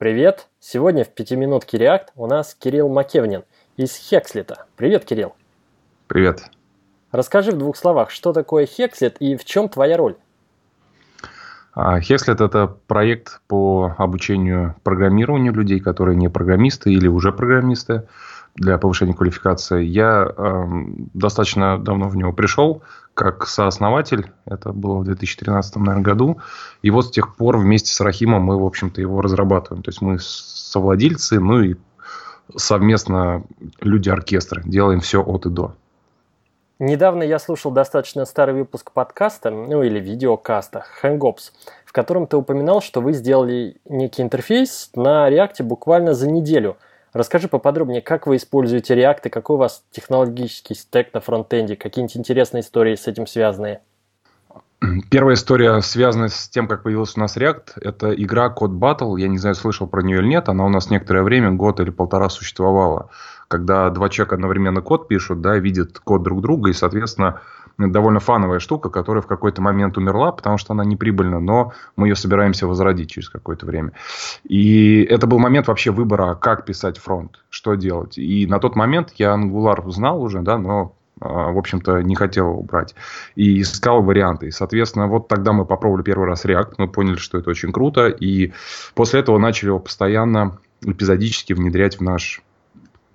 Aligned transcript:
Привет! 0.00 0.48
Сегодня 0.60 1.04
в 1.04 1.10
пятиминутке 1.10 1.76
React 1.76 2.06
у 2.16 2.26
нас 2.26 2.56
Кирилл 2.58 2.88
Макевнин 2.88 3.44
из 3.76 3.94
Хекслита. 3.94 4.64
Привет, 4.74 5.04
Кирилл! 5.04 5.34
Привет! 6.06 6.44
Расскажи 7.12 7.50
в 7.50 7.58
двух 7.58 7.76
словах, 7.76 8.08
что 8.08 8.32
такое 8.32 8.64
Hexlet 8.64 9.18
и 9.18 9.36
в 9.36 9.44
чем 9.44 9.68
твоя 9.68 9.98
роль? 9.98 10.16
Hexlet– 11.76 12.42
это 12.46 12.78
проект 12.86 13.42
по 13.46 13.94
обучению 13.98 14.74
программированию 14.84 15.52
людей, 15.52 15.80
которые 15.80 16.16
не 16.16 16.30
программисты 16.30 16.90
или 16.90 17.06
уже 17.06 17.30
программисты 17.30 18.08
для 18.54 18.78
повышения 18.78 19.14
квалификации. 19.14 19.84
Я 19.84 20.26
э, 20.36 20.64
достаточно 21.14 21.78
давно 21.78 22.08
в 22.08 22.16
него 22.16 22.32
пришел 22.32 22.82
как 23.14 23.46
сооснователь. 23.46 24.32
Это 24.46 24.72
было 24.72 24.98
в 24.98 25.04
2013 25.04 25.76
наверное, 25.76 26.02
году. 26.02 26.38
И 26.82 26.90
вот 26.90 27.06
с 27.06 27.10
тех 27.10 27.36
пор 27.36 27.58
вместе 27.58 27.92
с 27.92 28.00
Рахимом 28.00 28.42
мы, 28.42 28.58
в 28.58 28.64
общем-то, 28.64 29.00
его 29.00 29.20
разрабатываем. 29.20 29.82
То 29.82 29.90
есть 29.90 30.00
мы 30.00 30.18
совладельцы, 30.20 31.40
ну 31.40 31.60
и 31.60 31.74
совместно 32.56 33.44
люди 33.80 34.08
оркестра. 34.08 34.62
Делаем 34.64 35.00
все 35.00 35.22
от 35.22 35.46
и 35.46 35.50
до. 35.50 35.74
Недавно 36.78 37.22
я 37.22 37.38
слушал 37.38 37.70
достаточно 37.70 38.24
старый 38.24 38.54
выпуск 38.54 38.92
подкаста, 38.92 39.50
ну 39.50 39.82
или 39.82 40.00
видеокаста, 40.00 40.86
Hangouts, 41.02 41.52
в 41.84 41.92
котором 41.92 42.26
ты 42.26 42.38
упоминал, 42.38 42.80
что 42.80 43.02
вы 43.02 43.12
сделали 43.12 43.76
некий 43.84 44.22
интерфейс 44.22 44.90
на 44.94 45.30
React 45.30 45.62
буквально 45.62 46.14
за 46.14 46.30
неделю. 46.30 46.78
Расскажи 47.12 47.48
поподробнее, 47.48 48.02
как 48.02 48.26
вы 48.26 48.36
используете 48.36 48.94
React 48.94 49.20
и 49.24 49.28
какой 49.30 49.56
у 49.56 49.58
вас 49.58 49.82
технологический 49.90 50.74
стек 50.74 51.12
на 51.12 51.20
фронтенде, 51.20 51.76
какие-нибудь 51.76 52.16
интересные 52.16 52.62
истории 52.62 52.94
с 52.94 53.06
этим 53.08 53.26
связанные? 53.26 53.80
Первая 55.10 55.34
история, 55.34 55.80
связанная 55.82 56.28
с 56.28 56.48
тем, 56.48 56.66
как 56.66 56.84
появился 56.84 57.18
у 57.18 57.20
нас 57.20 57.36
React, 57.36 57.72
это 57.82 58.14
игра 58.14 58.54
Code 58.56 58.78
Battle. 58.78 59.20
Я 59.20 59.28
не 59.28 59.38
знаю, 59.38 59.54
слышал 59.54 59.86
про 59.86 60.02
нее 60.02 60.20
или 60.20 60.28
нет. 60.28 60.48
Она 60.48 60.64
у 60.64 60.68
нас 60.68 60.88
некоторое 60.88 61.22
время, 61.22 61.50
год 61.50 61.80
или 61.80 61.90
полтора 61.90 62.28
существовала 62.30 63.10
когда 63.50 63.90
два 63.90 64.08
человека 64.08 64.36
одновременно 64.36 64.80
код 64.80 65.08
пишут, 65.08 65.40
да, 65.40 65.58
видят 65.58 65.98
код 65.98 66.22
друг 66.22 66.40
друга, 66.40 66.70
и, 66.70 66.72
соответственно, 66.72 67.40
довольно 67.78 68.20
фановая 68.20 68.58
штука, 68.58 68.90
которая 68.90 69.22
в 69.22 69.26
какой-то 69.26 69.62
момент 69.62 69.96
умерла, 69.96 70.32
потому 70.32 70.58
что 70.58 70.72
она 70.72 70.84
неприбыльна, 70.84 71.40
но 71.40 71.72
мы 71.96 72.08
ее 72.08 72.16
собираемся 72.16 72.66
возродить 72.66 73.10
через 73.10 73.28
какое-то 73.28 73.66
время. 73.66 73.92
И 74.44 75.02
это 75.02 75.26
был 75.26 75.38
момент 75.38 75.68
вообще 75.68 75.90
выбора, 75.90 76.34
как 76.34 76.64
писать 76.64 76.98
фронт, 76.98 77.40
что 77.48 77.74
делать. 77.74 78.18
И 78.18 78.46
на 78.46 78.58
тот 78.58 78.76
момент 78.76 79.12
я 79.16 79.34
Angular 79.34 79.88
знал 79.90 80.22
уже, 80.22 80.40
да, 80.40 80.58
но 80.58 80.94
а, 81.20 81.52
в 81.52 81.58
общем-то, 81.58 82.02
не 82.02 82.14
хотел 82.14 82.62
брать. 82.62 82.94
И 83.34 83.60
искал 83.60 84.02
варианты. 84.02 84.48
И, 84.48 84.50
соответственно, 84.50 85.06
вот 85.06 85.28
тогда 85.28 85.52
мы 85.52 85.66
попробовали 85.66 86.02
первый 86.02 86.26
раз 86.26 86.44
React, 86.44 86.74
мы 86.78 86.88
поняли, 86.88 87.16
что 87.16 87.38
это 87.38 87.50
очень 87.50 87.72
круто, 87.72 88.08
и 88.08 88.52
после 88.94 89.20
этого 89.20 89.38
начали 89.38 89.68
его 89.68 89.78
постоянно, 89.78 90.58
эпизодически 90.82 91.52
внедрять 91.52 91.98
в 91.98 92.02
наш 92.02 92.42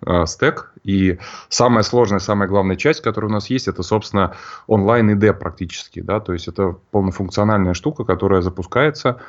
э, 0.06 0.26
стек. 0.26 0.72
И 0.84 1.18
самая 1.50 1.84
сложная, 1.84 2.20
самая 2.20 2.48
главная 2.48 2.76
часть, 2.76 3.02
которая 3.02 3.30
у 3.30 3.34
нас 3.34 3.50
есть, 3.50 3.68
это, 3.68 3.84
собственно, 3.84 4.36
онлайн 4.68 5.10
ID 5.18 5.34
практически. 5.34 6.02
Да? 6.02 6.20
То 6.20 6.34
есть 6.34 6.48
это 6.48 6.78
полнофункциональная 6.92 7.74
штука, 7.74 8.04
которая 8.04 8.42
запускается. 8.42 9.22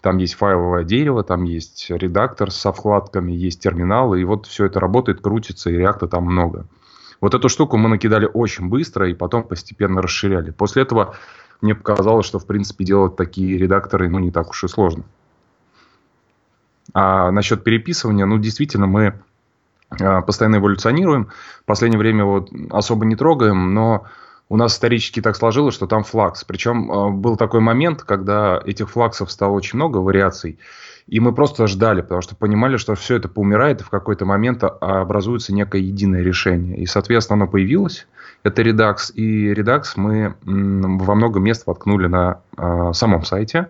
Там 0.00 0.18
есть 0.18 0.34
файловое 0.34 0.84
дерево, 0.84 1.24
там 1.24 1.44
есть 1.44 1.86
редактор 1.90 2.50
со 2.50 2.72
вкладками, 2.72 3.32
есть 3.32 3.60
терминалы. 3.60 4.20
И 4.20 4.24
вот 4.24 4.46
все 4.46 4.66
это 4.66 4.80
работает, 4.80 5.20
крутится, 5.20 5.70
и 5.70 5.76
реакта 5.76 6.06
там 6.06 6.24
много. 6.24 6.66
Вот 7.20 7.34
эту 7.34 7.48
штуку 7.48 7.76
мы 7.76 7.88
накидали 7.88 8.28
очень 8.32 8.68
быстро 8.68 9.08
и 9.08 9.14
потом 9.14 9.42
постепенно 9.42 10.02
расширяли. 10.02 10.50
После 10.50 10.82
этого 10.82 11.14
мне 11.60 11.74
показалось, 11.74 12.26
что, 12.26 12.38
в 12.38 12.46
принципе, 12.46 12.84
делать 12.84 13.16
такие 13.16 13.56
редакторы 13.56 14.08
ну, 14.08 14.18
не 14.18 14.30
так 14.30 14.50
уж 14.50 14.64
и 14.64 14.68
сложно. 14.68 15.04
А 16.92 17.30
насчет 17.30 17.64
переписывания, 17.64 18.26
ну, 18.26 18.38
действительно, 18.38 18.86
мы 18.86 19.20
постоянно 19.88 20.56
эволюционируем. 20.56 21.30
В 21.62 21.64
последнее 21.64 21.98
время 21.98 22.24
вот 22.24 22.50
особо 22.70 23.04
не 23.04 23.16
трогаем, 23.16 23.74
но 23.74 24.06
у 24.48 24.56
нас 24.56 24.74
исторически 24.74 25.20
так 25.20 25.36
сложилось, 25.36 25.74
что 25.74 25.86
там 25.86 26.04
флакс. 26.04 26.44
Причем 26.44 26.90
а, 26.90 27.10
был 27.10 27.36
такой 27.36 27.60
момент, 27.60 28.02
когда 28.02 28.60
этих 28.64 28.90
флаксов 28.90 29.30
стало 29.30 29.52
очень 29.52 29.76
много, 29.76 29.98
вариаций, 29.98 30.58
и 31.06 31.20
мы 31.20 31.32
просто 31.32 31.66
ждали, 31.66 32.00
потому 32.00 32.20
что 32.20 32.34
понимали, 32.34 32.76
что 32.76 32.94
все 32.94 33.16
это 33.16 33.28
поумирает, 33.28 33.80
и 33.80 33.84
в 33.84 33.90
какой-то 33.90 34.24
момент 34.24 34.64
образуется 34.64 35.54
некое 35.54 35.80
единое 35.82 36.22
решение. 36.22 36.78
И, 36.78 36.86
соответственно, 36.86 37.42
оно 37.42 37.50
появилось. 37.50 38.08
Это 38.42 38.62
Redux. 38.62 39.12
И 39.14 39.52
Redux 39.52 39.84
мы 39.94 40.34
во 40.42 41.14
много 41.14 41.38
мест 41.38 41.64
воткнули 41.66 42.08
на 42.08 42.40
самом 42.92 43.24
сайте 43.24 43.68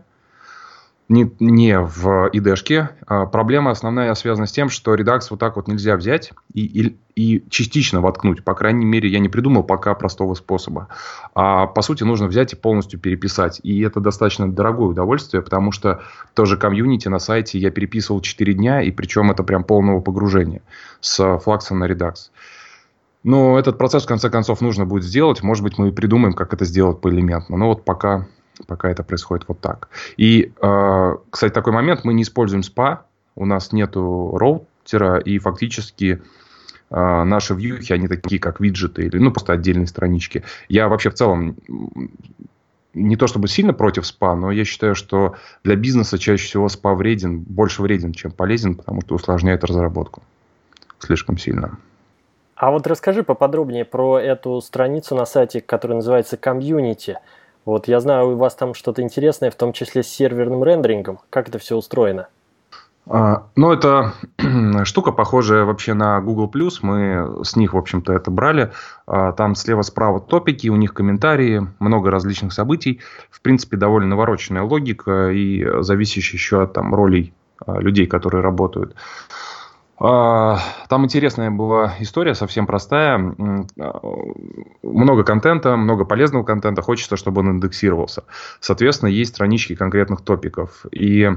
не, 1.09 1.31
не 1.39 1.78
в 1.78 2.31
id 2.33 2.89
А 3.06 3.27
проблема 3.27 3.71
основная 3.71 4.12
связана 4.15 4.47
с 4.47 4.53
тем, 4.53 4.69
что 4.69 4.94
Redux 4.94 5.21
вот 5.31 5.39
так 5.39 5.56
вот 5.56 5.69
нельзя 5.69 5.97
взять 5.97 6.33
и, 6.53 6.65
и, 6.65 6.97
и 7.15 7.44
частично 7.49 8.00
воткнуть. 8.00 8.43
По 8.43 8.55
крайней 8.55 8.84
мере, 8.84 9.09
я 9.09 9.21
не 9.21 9.28
придумал 9.28 9.62
пока 9.62 9.95
простого 9.95 10.34
способа. 10.34 10.89
А 11.34 11.66
по 11.66 11.83
сути 11.83 12.03
нужно 12.03 12.27
взять 12.27 12.53
и 12.55 12.56
полностью 12.56 12.99
переписать. 12.99 13.61
И 13.62 13.81
это 13.83 14.00
достаточно 14.00 14.50
дорогое 14.50 14.89
удовольствие, 14.89 15.43
потому 15.43 15.71
что 15.71 16.03
тоже 16.34 16.56
комьюнити 16.56 17.06
на 17.09 17.21
сайте 17.21 17.59
я 17.59 17.71
переписывал 17.71 18.21
4 18.21 18.55
дня, 18.55 18.83
и 18.83 18.91
причем 18.91 19.31
это 19.31 19.45
прям 19.45 19.62
полного 19.62 20.00
погружения 20.00 20.62
с 21.00 21.39
флаксом 21.39 21.78
на 21.78 21.84
Redux. 21.84 22.31
Но 23.22 23.59
этот 23.59 23.78
процесс, 23.78 24.05
в 24.05 24.09
конце 24.09 24.31
концов, 24.31 24.61
нужно 24.61 24.87
будет 24.87 25.03
сделать. 25.03 25.43
Может 25.43 25.65
быть, 25.65 25.78
мы 25.78 25.93
придумаем, 25.93 26.33
как 26.33 26.53
это 26.55 26.65
сделать 26.65 27.00
поэлементно. 27.00 27.56
Но 27.56 27.69
вот 27.69 27.84
пока 27.84 28.27
Пока 28.67 28.91
это 28.91 29.03
происходит 29.03 29.47
вот 29.49 29.61
так. 29.61 29.89
И, 30.17 30.53
э, 30.61 31.17
кстати, 31.31 31.53
такой 31.53 31.72
момент, 31.72 32.05
мы 32.05 32.15
не 32.15 32.22
используем 32.22 32.62
SPA, 32.62 32.99
у 33.34 33.44
нас 33.44 33.72
нету 33.72 34.37
роутера, 34.37 35.19
и 35.19 35.39
фактически 35.39 36.22
э, 36.91 37.25
наши 37.25 37.55
вьюхи, 37.55 37.93
они 37.93 38.09
такие, 38.09 38.41
как 38.41 38.61
виджеты, 38.61 39.06
или 39.06 39.19
ну, 39.19 39.31
просто 39.31 39.53
отдельные 39.53 39.87
странички. 39.87 40.43
Я 40.69 40.89
вообще 40.89 41.11
в 41.11 41.15
целом 41.15 41.56
не 42.95 43.16
то 43.16 43.27
чтобы 43.27 43.49
сильно 43.49 43.75
против 43.75 44.05
SPA, 44.05 44.34
но 44.34 44.50
я 44.50 44.65
считаю, 44.65 44.95
что 44.95 45.37
для 45.65 45.77
бизнеса 45.77 46.19
чаще 46.19 46.47
всего 46.47 46.66
SPA 46.66 46.95
вреден, 46.95 47.41
больше 47.41 47.83
вреден, 47.83 48.12
чем 48.12 48.31
полезен, 48.31 48.75
потому 48.75 49.03
что 49.03 49.15
усложняет 49.15 49.65
разработку 49.65 50.22
слишком 50.99 51.39
сильно. 51.39 51.78
А 52.55 52.71
вот 52.71 52.87
расскажи 52.87 53.22
поподробнее 53.22 53.84
про 53.84 54.19
эту 54.19 54.61
страницу 54.62 55.15
на 55.15 55.27
сайте, 55.27 55.61
которая 55.61 55.97
называется 55.97 56.37
Community. 56.37 57.16
Вот 57.66 57.88
я 57.88 57.99
знаю, 57.99 58.28
у 58.31 58.37
вас 58.37 58.54
там 58.54 58.75
что-то 58.75 59.03
интересное, 59.03 59.50
в 59.50 59.56
том 59.56 59.72
числе 59.72 60.04
с 60.04 60.09
серверным 60.09 60.62
рендерингом. 60.62 61.19
Как 61.31 61.49
это 61.49 61.59
все 61.59 61.77
устроено? 61.77 62.28
А, 63.09 63.49
ну, 63.56 63.72
это 63.72 64.15
штука 64.84 65.10
похожая 65.10 65.65
вообще 65.65 65.93
на 65.94 66.21
Google+. 66.21 66.50
Мы 66.82 67.44
с 67.44 67.56
них, 67.56 67.75
в 67.75 67.77
общем-то, 67.77 68.12
это 68.12 68.31
брали. 68.31 68.71
А, 69.09 69.32
там 69.32 69.56
слева-справа 69.56 70.21
топики, 70.21 70.69
у 70.69 70.77
них 70.77 70.94
комментарии, 70.94 71.66
много 71.81 72.10
различных 72.10 72.53
событий. 72.53 73.00
В 73.31 73.41
принципе, 73.41 73.77
довольно 73.77 74.10
навороченная 74.10 74.62
логика 74.62 75.31
и 75.31 75.66
зависящая 75.83 76.38
еще 76.38 76.62
от 76.62 76.72
там, 76.72 76.94
ролей 76.94 77.34
а, 77.66 77.81
людей, 77.81 78.06
которые 78.06 78.43
работают. 78.43 78.94
А, 79.99 80.59
там 80.89 81.05
интересная 81.05 81.51
была 81.51 81.95
история, 82.01 82.34
совсем 82.34 82.67
простая. 82.67 83.19
Много 84.83 85.25
контента, 85.25 85.77
много 85.77 86.05
полезного 86.05 86.45
контента. 86.45 86.83
Хочется, 86.83 87.17
чтобы 87.17 87.41
он 87.41 87.53
индексировался. 87.53 88.25
Соответственно, 88.61 89.09
есть 89.09 89.34
странички 89.34 89.75
конкретных 89.75 90.21
топиков. 90.23 90.84
И 90.91 91.31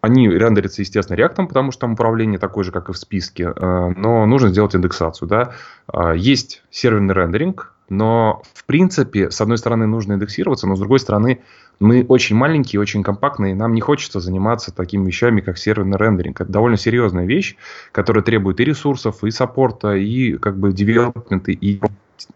они 0.00 0.28
рендерятся, 0.28 0.82
естественно, 0.82 1.16
реактом, 1.16 1.48
потому 1.48 1.72
что 1.72 1.82
там 1.82 1.92
управление 1.92 2.38
такое 2.38 2.64
же, 2.64 2.72
как 2.72 2.88
и 2.88 2.92
в 2.92 2.98
списке. 2.98 3.48
А, 3.48 3.88
но 3.96 4.26
нужно 4.26 4.48
сделать 4.48 4.74
индексацию. 4.74 5.28
Да? 5.28 5.52
А, 5.86 6.14
есть 6.14 6.62
серверный 6.70 7.14
рендеринг, 7.14 7.74
но, 7.88 8.42
в 8.54 8.64
принципе, 8.64 9.30
с 9.30 9.40
одной 9.40 9.58
стороны, 9.58 9.86
нужно 9.86 10.14
индексироваться, 10.14 10.66
но 10.66 10.76
с 10.76 10.78
другой 10.78 11.00
стороны, 11.00 11.40
мы 11.80 12.04
очень 12.08 12.36
маленькие, 12.36 12.80
очень 12.80 13.02
компактные, 13.02 13.54
нам 13.54 13.72
не 13.72 13.80
хочется 13.80 14.20
заниматься 14.20 14.74
такими 14.74 15.06
вещами, 15.06 15.40
как 15.40 15.58
серверный 15.58 15.96
рендеринг. 15.96 16.40
Это 16.40 16.50
довольно 16.50 16.76
серьезная 16.76 17.24
вещь, 17.24 17.56
которая 17.92 18.22
требует 18.22 18.60
и 18.60 18.64
ресурсов, 18.64 19.22
и 19.24 19.30
саппорта, 19.30 19.94
и 19.94 20.36
как 20.36 20.58
бы 20.58 20.72
девелопмента, 20.72 21.52
и 21.52 21.80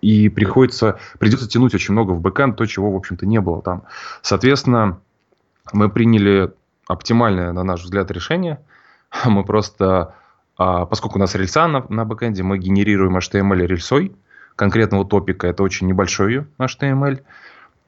и 0.01 0.29
приходится, 0.29 1.01
придется 1.19 1.49
тянуть 1.49 1.75
очень 1.75 1.93
много 1.93 2.13
в 2.13 2.21
бэкэнд, 2.21 2.57
то, 2.57 2.67
чего, 2.67 2.93
в 2.93 2.97
общем-то, 2.97 3.27
не 3.27 3.41
было 3.41 3.63
там. 3.63 3.83
Соответственно, 4.23 5.01
мы 5.73 5.89
приняли 5.89 6.53
оптимальное, 6.87 7.53
на 7.53 7.65
наш 7.65 7.83
взгляд, 7.83 8.11
решение. 8.13 8.61
Мы 9.25 9.45
просто, 9.45 10.15
а, 10.57 10.87
поскольку 10.87 11.19
у 11.19 11.21
нас 11.21 11.35
рельса 11.35 11.67
на, 11.67 11.85
на 11.89 12.05
бэкэнде, 12.05 12.43
мы 12.43 12.59
генерируем 12.59 13.17
HTML 13.17 13.67
рельсой, 13.67 14.15
конкретного 14.57 15.05
топика, 15.05 15.47
это 15.47 15.63
очень 15.63 15.87
небольшой 15.87 16.47
HTML. 16.59 17.23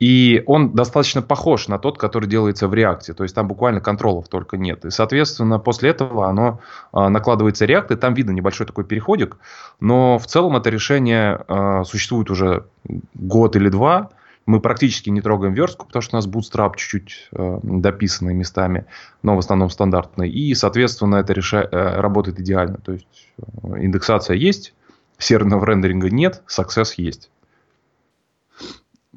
И 0.00 0.43
он 0.46 0.72
достаточно 0.75 1.22
похож 1.22 1.69
на 1.69 1.78
тот, 1.78 1.99
который 1.99 2.28
делается 2.28 2.66
в 2.66 2.75
реакте. 2.75 3.14
То 3.14 3.22
есть 3.22 3.34
там 3.34 3.46
буквально 3.46 3.81
контролов 3.81 4.28
только 4.28 4.56
нет. 4.56 4.84
И, 4.84 4.90
соответственно, 4.90 5.58
после 5.58 5.90
этого 5.90 6.28
оно 6.28 6.61
а, 6.93 7.08
накладывается 7.08 7.64
React, 7.64 7.94
и 7.94 7.96
там 7.96 8.14
видно 8.14 8.32
небольшой 8.32 8.66
такой 8.66 8.84
переходик. 8.84 9.37
Но 9.81 10.19
в 10.19 10.26
целом 10.26 10.56
это 10.56 10.69
решение 10.69 11.44
а, 11.46 11.84
существует 11.84 12.31
уже 12.31 12.64
год 13.14 13.55
или 13.56 13.69
два. 13.69 14.11
Мы 14.46 14.61
практически 14.61 15.08
не 15.11 15.22
трогаем 15.22 15.55
верстку, 15.55 15.87
потому 15.87 16.02
что 16.02 16.16
у 16.16 16.19
нас 16.19 16.28
Bootstrap 16.28 16.76
чуть-чуть 16.76 17.31
э, 17.32 17.61
дописанный 17.62 18.34
местами, 18.34 18.84
но 19.22 19.37
в 19.37 19.38
основном 19.38 19.70
стандартный. 19.70 20.28
И, 20.28 20.55
соответственно, 20.55 21.16
это 21.16 21.32
реша... 21.32 21.66
э, 21.72 22.00
работает 22.00 22.40
идеально. 22.40 22.76
То 22.76 22.93
есть 22.93 23.06
э, 23.38 23.43
индексация 23.78 24.37
есть, 24.37 24.75
серверного 25.25 25.65
рендеринга 25.65 26.11
нет, 26.11 26.43
success 26.49 26.94
есть. 26.97 27.31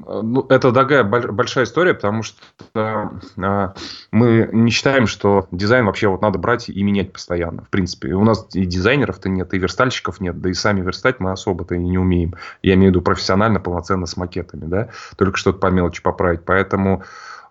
Ну, 0.05 0.45
это 0.49 0.71
такая 0.71 1.03
большая 1.03 1.65
история, 1.65 1.95
потому 1.95 2.21
что 2.21 2.39
э, 2.75 3.73
мы 4.11 4.49
не 4.53 4.69
считаем, 4.69 5.07
что 5.07 5.47
дизайн 5.51 5.85
вообще 5.85 6.07
вот 6.07 6.21
надо 6.21 6.37
брать 6.37 6.69
и 6.69 6.83
менять 6.83 7.11
постоянно. 7.11 7.63
В 7.63 7.69
принципе, 7.69 8.13
у 8.13 8.23
нас 8.23 8.47
и 8.53 8.65
дизайнеров-то 8.65 9.27
нет, 9.27 9.53
и 9.53 9.57
верстальщиков 9.57 10.21
нет, 10.21 10.39
да 10.39 10.49
и 10.51 10.53
сами 10.53 10.81
верстать 10.81 11.19
мы 11.19 11.31
особо-то 11.31 11.75
и 11.75 11.79
не 11.79 11.97
умеем. 11.97 12.35
Я 12.61 12.75
имею 12.75 12.91
в 12.91 12.91
виду 12.91 13.01
профессионально, 13.01 13.59
полноценно 13.59 14.05
с 14.05 14.15
макетами, 14.17 14.65
да, 14.65 14.89
только 15.15 15.37
что-то 15.37 15.57
по 15.57 15.67
мелочи 15.67 16.03
поправить. 16.03 16.45
Поэтому 16.45 17.01
э, 17.01 17.03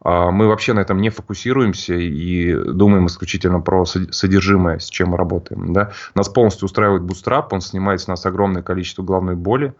мы 0.06 0.46
вообще 0.46 0.72
на 0.72 0.80
этом 0.80 1.00
не 1.00 1.10
фокусируемся 1.10 1.94
и 1.94 2.54
думаем 2.54 3.06
исключительно 3.06 3.60
про 3.60 3.84
содержимое, 3.84 4.78
с 4.78 4.88
чем 4.88 5.10
мы 5.10 5.16
работаем. 5.16 5.72
Да. 5.72 5.90
Нас 6.14 6.28
полностью 6.28 6.66
устраивает 6.66 7.02
Bootstrap, 7.02 7.48
он 7.50 7.60
снимает 7.60 8.00
с 8.00 8.06
нас 8.06 8.24
огромное 8.24 8.62
количество 8.62 9.02
головной 9.02 9.34
боли. 9.34 9.74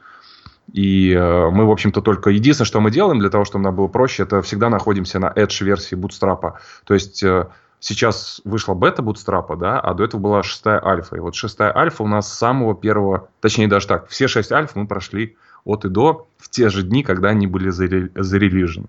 И 0.72 1.12
э, 1.12 1.50
мы, 1.50 1.64
в 1.66 1.70
общем-то, 1.70 2.00
только 2.00 2.30
единственное, 2.30 2.66
что 2.66 2.80
мы 2.80 2.90
делаем 2.90 3.20
для 3.20 3.30
того, 3.30 3.44
чтобы 3.44 3.64
нам 3.64 3.76
было 3.76 3.86
проще, 3.86 4.24
это 4.24 4.42
всегда 4.42 4.68
находимся 4.68 5.18
на 5.18 5.32
Edge-версии 5.34 5.96
Bootstrap. 5.96 6.54
То 6.84 6.94
есть 6.94 7.22
э, 7.22 7.46
сейчас 7.78 8.40
вышла 8.44 8.74
бета 8.74 9.02
Bootstrap, 9.02 9.56
да, 9.56 9.78
а 9.78 9.94
до 9.94 10.04
этого 10.04 10.20
была 10.20 10.42
шестая 10.42 10.84
альфа. 10.84 11.16
И 11.16 11.20
вот 11.20 11.34
шестая 11.34 11.76
альфа 11.76 12.02
у 12.02 12.08
нас 12.08 12.32
с 12.32 12.36
самого 12.36 12.74
первого, 12.74 13.28
точнее 13.40 13.68
даже 13.68 13.86
так, 13.86 14.08
все 14.08 14.26
шесть 14.28 14.52
альф 14.52 14.74
мы 14.74 14.86
прошли 14.86 15.36
от 15.64 15.84
и 15.84 15.88
до 15.88 16.26
в 16.38 16.48
те 16.48 16.68
же 16.68 16.82
дни, 16.82 17.02
когда 17.02 17.28
они 17.28 17.46
были 17.46 17.70
зарелижены. 17.70 18.88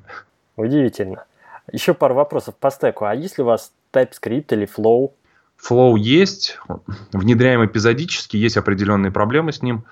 Удивительно. 0.57 1.23
Еще 1.71 1.93
пару 1.93 2.15
вопросов 2.15 2.55
по 2.55 2.69
стеку. 2.71 3.05
А 3.05 3.15
есть 3.15 3.37
ли 3.37 3.43
у 3.43 3.47
вас 3.47 3.71
TypeScript 3.93 4.47
или 4.49 4.67
Flow? 4.67 5.11
Flow 5.57 5.97
есть, 5.97 6.59
внедряем 7.13 7.65
эпизодически, 7.65 8.37
есть 8.37 8.57
определенные 8.57 9.11
проблемы 9.11 9.51
с 9.51 9.61
ним. 9.61 9.85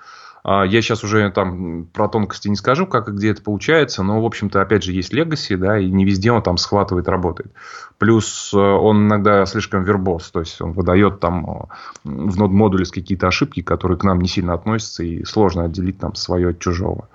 А, 0.48 0.64
я 0.64 0.80
сейчас 0.80 1.02
уже 1.02 1.28
там 1.30 1.86
про 1.92 2.08
тонкости 2.08 2.48
не 2.48 2.54
скажу, 2.54 2.86
как 2.86 3.08
и 3.08 3.12
где 3.12 3.30
это 3.32 3.42
получается, 3.42 4.04
но, 4.04 4.22
в 4.22 4.24
общем-то, 4.24 4.62
опять 4.62 4.84
же, 4.84 4.92
есть 4.92 5.12
Legacy, 5.12 5.56
да, 5.56 5.78
и 5.78 5.90
не 5.90 6.04
везде 6.04 6.30
он 6.30 6.40
там 6.40 6.56
схватывает, 6.56 7.08
работает. 7.08 7.52
Плюс 7.98 8.52
э, 8.54 8.56
он 8.56 9.08
иногда 9.08 9.44
слишком 9.46 9.82
вербоз, 9.82 10.30
то 10.30 10.40
есть 10.40 10.60
он 10.60 10.70
выдает 10.72 11.18
там 11.18 11.44
э, 11.50 11.64
в 12.04 12.38
нод-модуле 12.38 12.84
какие-то 12.84 13.26
ошибки, 13.26 13.60
которые 13.60 13.98
к 13.98 14.04
нам 14.04 14.20
не 14.20 14.28
сильно 14.28 14.54
относятся, 14.54 15.02
и 15.02 15.24
сложно 15.24 15.64
отделить 15.64 15.98
там 15.98 16.14
свое 16.14 16.50
от 16.50 16.60
чужого. 16.60 17.08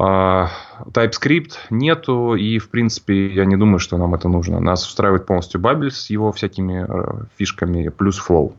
TypeScript 0.00 1.54
нету, 1.70 2.34
и, 2.36 2.58
в 2.58 2.70
принципе, 2.70 3.28
я 3.28 3.44
не 3.44 3.56
думаю, 3.56 3.80
что 3.80 3.96
нам 3.96 4.14
это 4.14 4.28
нужно. 4.28 4.60
Нас 4.60 4.86
устраивает 4.86 5.26
полностью 5.26 5.60
Babel 5.60 5.90
с 5.90 6.08
его 6.10 6.30
всякими 6.30 6.86
э, 6.88 7.24
фишками, 7.36 7.88
плюс 7.88 8.22
Flow. 8.24 8.52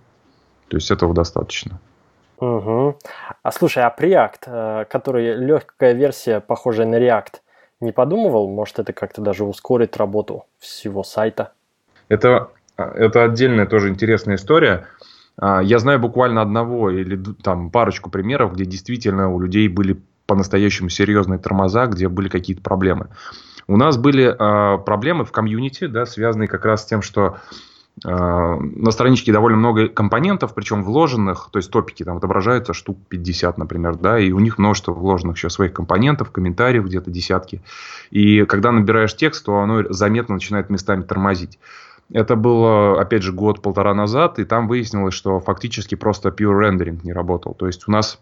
То 0.68 0.78
есть 0.78 0.92
этого 0.92 1.14
достаточно. 1.14 1.80
Угу. 2.40 2.98
А 3.44 3.52
слушай, 3.52 3.84
а 3.84 3.96
Preact, 3.98 4.48
э, 4.48 4.86
который 4.86 5.36
легкая 5.36 5.94
версия, 5.94 6.42
похожая 6.42 6.88
на 6.88 7.00
React, 7.00 7.36
не 7.80 7.92
подумывал, 7.92 8.50
может 8.50 8.80
это 8.80 8.92
как-то 8.92 9.22
даже 9.22 9.46
ускорит 9.46 9.96
работу 9.98 10.46
всего 10.58 11.04
сайта? 11.04 11.54
Это, 12.10 12.50
это 12.76 13.24
отдельная 13.24 13.66
тоже 13.66 13.90
интересная 13.90 14.36
история. 14.36 14.88
А, 15.38 15.62
я 15.62 15.80
знаю 15.80 16.00
буквально 16.00 16.42
одного 16.42 16.90
или 16.90 17.22
там 17.42 17.70
парочку 17.70 18.10
примеров, 18.10 18.54
где 18.54 18.66
действительно 18.66 19.34
у 19.34 19.40
людей 19.40 19.68
были 19.70 19.98
по-настоящему 20.30 20.88
серьезные 20.88 21.40
тормоза, 21.40 21.88
где 21.88 22.08
были 22.08 22.30
какие-то 22.30 22.62
проблемы. 22.62 23.10
У 23.68 23.76
нас 23.76 23.98
были 23.98 24.26
э, 24.26 24.78
проблемы 24.80 25.26
в 25.26 25.32
комьюнити, 25.32 25.88
да, 25.88 26.06
связанные 26.06 26.48
как 26.48 26.64
раз 26.66 26.84
с 26.84 26.86
тем, 26.86 27.02
что 27.02 27.38
Э, 28.06 28.58
на 28.60 28.92
страничке 28.92 29.32
довольно 29.32 29.58
много 29.58 29.88
компонентов, 29.90 30.54
причем 30.54 30.84
вложенных, 30.84 31.50
то 31.52 31.60
есть 31.60 31.72
топики 31.72 32.04
там 32.04 32.18
отображаются 32.18 32.74
штук 32.74 32.98
50, 33.10 33.58
например, 33.58 33.96
да, 33.96 34.20
и 34.20 34.32
у 34.32 34.40
них 34.40 34.58
множество 34.58 34.94
вложенных 34.94 35.36
еще 35.36 35.50
своих 35.50 35.74
компонентов, 35.74 36.32
комментариев 36.32 36.86
где-то 36.86 37.12
десятки. 37.12 37.62
И 38.12 38.46
когда 38.46 38.72
набираешь 38.72 39.16
текст, 39.16 39.46
то 39.46 39.60
оно 39.60 39.92
заметно 39.92 40.36
начинает 40.36 40.70
местами 40.70 41.04
тормозить. 41.04 41.60
Это 42.12 42.36
было, 42.36 43.00
опять 43.00 43.22
же, 43.22 43.34
год-полтора 43.34 43.94
назад, 43.94 44.40
и 44.40 44.46
там 44.46 44.68
выяснилось, 44.68 45.14
что 45.14 45.40
фактически 45.40 45.96
просто 45.96 46.30
pure 46.30 46.60
rendering 46.60 47.00
не 47.04 47.14
работал. 47.14 47.54
То 47.54 47.68
есть 47.68 47.88
у 47.88 47.92
нас 47.92 48.20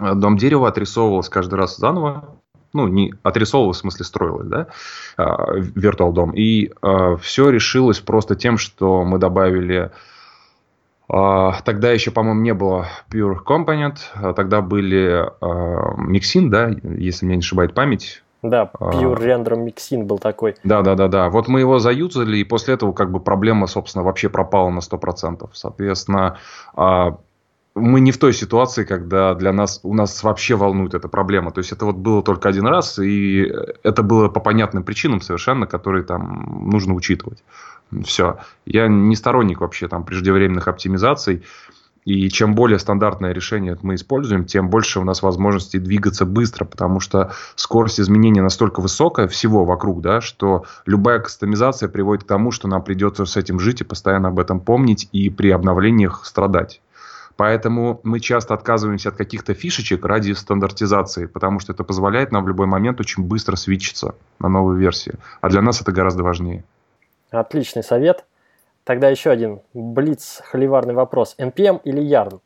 дом 0.00 0.36
дерева 0.36 0.68
отрисовывалось 0.68 1.28
каждый 1.28 1.54
раз 1.54 1.76
заново, 1.76 2.38
ну, 2.72 2.86
не 2.86 3.14
отрисовывалось, 3.22 3.78
в 3.78 3.80
смысле 3.80 4.04
строилось, 4.04 4.46
да, 4.46 4.66
Virtual 5.16 6.12
DOM. 6.12 6.34
И 6.34 6.72
а, 6.82 7.16
все 7.16 7.50
решилось 7.50 8.00
просто 8.00 8.34
тем, 8.34 8.58
что 8.58 9.04
мы 9.04 9.18
добавили 9.18 9.90
а, 11.08 11.60
Тогда 11.64 11.90
еще, 11.90 12.10
по-моему, 12.10 12.40
не 12.42 12.54
было 12.54 12.86
Pure 13.10 13.38
Component, 13.44 13.96
а 14.14 14.34
тогда 14.34 14.60
были 14.60 15.26
Mixin, 15.40 16.48
да, 16.48 16.70
если 16.82 17.24
меня 17.24 17.36
не 17.36 17.40
ошибает 17.40 17.74
память. 17.74 18.22
Да, 18.42 18.70
Pure 18.78 19.18
Render 19.18 19.56
Mixin 19.56 20.04
был 20.04 20.18
такой. 20.18 20.54
Да, 20.62 20.82
да, 20.82 20.94
да, 20.94 21.08
да. 21.08 21.28
Вот 21.28 21.48
мы 21.48 21.60
его 21.60 21.80
заюзали, 21.80 22.36
и 22.36 22.44
после 22.44 22.74
этого 22.74 22.92
как 22.92 23.10
бы 23.10 23.18
проблема, 23.18 23.66
собственно, 23.66 24.04
вообще 24.04 24.28
пропала 24.28 24.70
на 24.70 24.78
100%. 24.78 25.48
Соответственно, 25.54 26.38
мы 27.78 28.00
не 28.00 28.12
в 28.12 28.18
той 28.18 28.32
ситуации, 28.32 28.84
когда 28.84 29.34
для 29.34 29.52
нас, 29.52 29.80
у 29.82 29.94
нас 29.94 30.22
вообще 30.22 30.56
волнует 30.56 30.94
эта 30.94 31.08
проблема. 31.08 31.50
То 31.50 31.58
есть 31.58 31.72
это 31.72 31.86
вот 31.86 31.96
было 31.96 32.22
только 32.22 32.48
один 32.48 32.66
раз, 32.66 32.98
и 32.98 33.52
это 33.82 34.02
было 34.02 34.28
по 34.28 34.40
понятным 34.40 34.82
причинам 34.82 35.20
совершенно, 35.20 35.66
которые 35.66 36.04
там 36.04 36.68
нужно 36.70 36.94
учитывать. 36.94 37.42
Все. 38.04 38.38
Я 38.66 38.88
не 38.88 39.16
сторонник 39.16 39.60
вообще 39.60 39.88
там 39.88 40.04
преждевременных 40.04 40.68
оптимизаций. 40.68 41.42
И 42.04 42.30
чем 42.30 42.54
более 42.54 42.78
стандартное 42.78 43.32
решение 43.32 43.76
мы 43.82 43.96
используем, 43.96 44.46
тем 44.46 44.70
больше 44.70 44.98
у 44.98 45.04
нас 45.04 45.22
возможностей 45.22 45.78
двигаться 45.78 46.24
быстро, 46.24 46.64
потому 46.64 47.00
что 47.00 47.32
скорость 47.54 48.00
изменения 48.00 48.40
настолько 48.40 48.80
высокая 48.80 49.28
всего 49.28 49.66
вокруг, 49.66 50.00
да, 50.00 50.22
что 50.22 50.64
любая 50.86 51.18
кастомизация 51.18 51.86
приводит 51.90 52.24
к 52.24 52.26
тому, 52.26 52.50
что 52.50 52.66
нам 52.66 52.82
придется 52.82 53.26
с 53.26 53.36
этим 53.36 53.60
жить 53.60 53.82
и 53.82 53.84
постоянно 53.84 54.28
об 54.28 54.38
этом 54.38 54.60
помнить 54.60 55.10
и 55.12 55.28
при 55.28 55.50
обновлениях 55.50 56.24
страдать. 56.24 56.80
Поэтому 57.38 58.00
мы 58.02 58.18
часто 58.18 58.54
отказываемся 58.54 59.10
от 59.10 59.14
каких-то 59.14 59.54
фишечек 59.54 60.04
ради 60.04 60.32
стандартизации, 60.32 61.26
потому 61.26 61.60
что 61.60 61.72
это 61.72 61.84
позволяет 61.84 62.32
нам 62.32 62.42
в 62.42 62.48
любой 62.48 62.66
момент 62.66 62.98
очень 62.98 63.22
быстро 63.22 63.54
свитчиться 63.54 64.16
на 64.40 64.48
новую 64.48 64.76
версию. 64.76 65.18
А 65.40 65.48
для 65.48 65.62
нас 65.62 65.80
это 65.80 65.92
гораздо 65.92 66.24
важнее. 66.24 66.64
Отличный 67.30 67.84
совет. 67.84 68.24
Тогда 68.82 69.08
еще 69.08 69.30
один 69.30 69.60
блиц 69.72 70.42
холиварный 70.50 70.94
вопрос. 70.94 71.36
NPM 71.38 71.80
или 71.84 72.02
Yarn? 72.02 72.40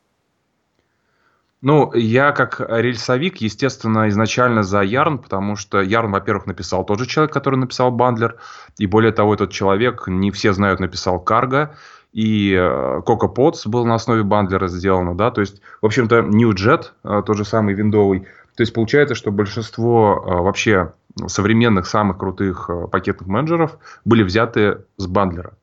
Ну, 1.61 1.91
я 1.95 2.31
как 2.31 2.59
рельсовик, 2.59 3.37
естественно, 3.37 4.09
изначально 4.09 4.61
за 4.61 4.83
Yarn, 4.83 5.17
потому 5.17 5.55
что 5.55 5.81
Yarn, 5.81 6.11
во-первых, 6.11 6.45
написал 6.45 6.85
тот 6.85 6.99
же 6.99 7.07
человек, 7.07 7.33
который 7.33 7.55
написал 7.57 7.89
бандлер, 7.89 8.35
и 8.77 8.85
более 8.85 9.11
того, 9.11 9.33
этот 9.33 9.49
человек, 9.49 10.03
не 10.05 10.29
все 10.29 10.53
знают, 10.53 10.79
написал 10.79 11.23
Cargo, 11.25 11.69
и 12.13 12.53
э, 12.53 13.01
CocoaPods 13.05 13.67
был 13.67 13.85
на 13.85 13.95
основе 13.95 14.23
бандлера 14.23 14.67
сделано, 14.67 15.17
да, 15.17 15.31
то 15.31 15.41
есть, 15.41 15.61
в 15.81 15.85
общем-то, 15.87 16.19
NewJet, 16.19 16.91
э, 17.03 17.23
тот 17.25 17.35
же 17.35 17.43
самый 17.43 17.73
виндовый, 17.73 18.21
то 18.55 18.61
есть 18.61 18.71
получается, 18.73 19.15
что 19.15 19.31
большинство 19.31 20.23
э, 20.23 20.41
вообще 20.41 20.93
современных 21.25 21.87
самых 21.87 22.19
крутых 22.19 22.69
пакетных 22.91 23.27
менеджеров 23.27 23.77
были 24.05 24.23
взяты 24.23 24.79
с 24.97 25.07
бандлера. 25.07 25.53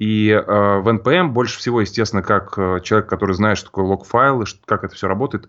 И 0.00 0.30
э, 0.30 0.40
в 0.42 0.88
NPM 0.88 1.28
больше 1.28 1.58
всего, 1.58 1.80
естественно, 1.80 2.22
как 2.22 2.56
человек, 2.82 3.08
который 3.08 3.34
знает, 3.36 3.56
что 3.56 3.68
такое 3.68 3.84
лог-файл 3.84 4.42
и 4.42 4.46
как 4.66 4.82
это 4.82 4.96
все 4.96 5.06
работает, 5.06 5.48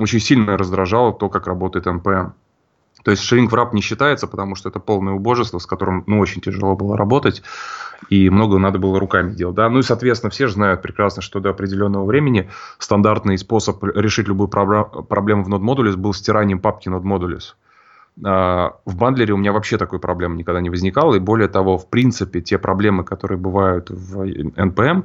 очень 0.00 0.18
сильно 0.18 0.58
раздражало 0.58 1.12
то, 1.12 1.28
как 1.28 1.46
работает 1.46 1.86
NPM. 1.86 2.32
То 3.04 3.10
есть 3.10 3.30
shrink 3.30 3.50
wrap 3.50 3.70
не 3.72 3.82
считается, 3.82 4.26
потому 4.26 4.54
что 4.56 4.70
это 4.70 4.80
полное 4.80 5.12
убожество, 5.12 5.58
с 5.58 5.66
которым 5.66 6.04
ну, 6.06 6.18
очень 6.18 6.40
тяжело 6.40 6.74
было 6.74 6.96
работать, 6.96 7.42
и 8.08 8.30
много 8.30 8.58
надо 8.58 8.78
было 8.78 8.98
руками 8.98 9.32
делать. 9.34 9.54
Да? 9.54 9.68
Ну 9.68 9.78
и, 9.78 9.82
соответственно, 9.82 10.30
все 10.30 10.46
же 10.46 10.54
знают 10.54 10.82
прекрасно, 10.82 11.20
что 11.22 11.38
до 11.38 11.50
определенного 11.50 12.06
времени 12.06 12.48
стандартный 12.78 13.36
способ 13.36 13.84
решить 13.84 14.26
любую 14.26 14.48
проблему 14.48 15.44
в 15.44 15.48
Node 15.48 15.60
Modules 15.60 15.96
был 15.96 16.14
стиранием 16.14 16.58
папки 16.58 16.88
Node 16.88 17.02
Modules. 17.02 17.54
А, 18.24 18.76
в 18.86 18.96
бандлере 18.96 19.34
у 19.34 19.36
меня 19.36 19.52
вообще 19.52 19.76
такой 19.76 19.98
проблемы 19.98 20.36
никогда 20.36 20.60
не 20.60 20.70
возникало, 20.70 21.14
и 21.14 21.18
более 21.18 21.48
того, 21.48 21.76
в 21.76 21.90
принципе, 21.90 22.40
те 22.40 22.58
проблемы, 22.58 23.04
которые 23.04 23.38
бывают 23.38 23.90
в 23.90 24.22
NPM, 24.22 25.04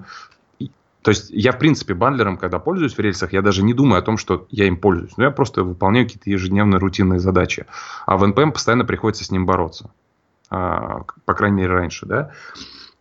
то 1.02 1.12
есть 1.12 1.30
я, 1.30 1.54
в 1.54 1.60
принципе, 1.60 1.94
бандлером, 1.94 2.38
когда 2.38 2.60
пользуюсь 2.60 2.96
в 2.96 3.00
рельсах, 3.00 3.32
я 3.32 3.42
даже 3.42 3.64
не 3.64 3.74
думаю 3.74 4.00
о 4.00 4.02
том, 4.02 4.18
что 4.18 4.48
я 4.50 4.68
им 4.68 4.78
пользуюсь. 4.78 5.16
Но 5.16 5.24
я 5.24 5.32
просто 5.32 5.64
выполняю 5.64 6.06
какие-то 6.06 6.30
ежедневные 6.30 6.80
рутинные 6.80 7.20
задачи. 7.20 7.66
А 8.06 8.18
в 8.18 8.24
NPM 8.24 8.52
постоянно 8.52 8.84
приходится 8.84 9.24
с 9.24 9.32
ним 9.32 9.46
бороться. 9.46 9.92
А, 10.50 11.04
по 11.26 11.34
крайней 11.34 11.58
мере, 11.58 11.74
раньше, 11.74 12.06
да. 12.06 12.32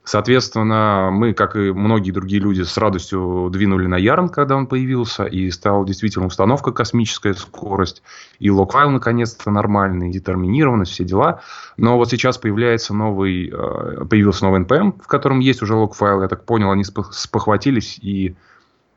Соответственно, 0.08 1.10
мы, 1.12 1.34
как 1.34 1.54
и 1.54 1.70
многие 1.70 2.12
другие 2.12 2.40
люди, 2.40 2.62
с 2.62 2.78
радостью 2.78 3.50
двинули 3.52 3.86
на 3.86 3.96
Ярн, 3.96 4.30
когда 4.30 4.56
он 4.56 4.66
появился, 4.66 5.26
и 5.26 5.50
стала 5.50 5.84
действительно 5.84 6.24
установка 6.24 6.72
космическая 6.72 7.34
скорость, 7.34 8.02
и 8.38 8.50
локфайл 8.50 8.88
наконец-то 8.88 9.50
нормальный, 9.50 10.10
детерминированность, 10.10 10.92
все 10.92 11.04
дела. 11.04 11.42
Но 11.76 11.98
вот 11.98 12.08
сейчас 12.08 12.38
появляется 12.38 12.94
новый, 12.94 13.50
э, 13.52 14.06
появился 14.06 14.46
новый 14.46 14.62
NPM, 14.62 14.98
в 14.98 15.06
котором 15.08 15.40
есть 15.40 15.60
уже 15.60 15.74
локфайл, 15.74 16.22
я 16.22 16.28
так 16.28 16.46
понял, 16.46 16.70
они 16.70 16.84
спохватились 16.84 17.98
и, 18.00 18.34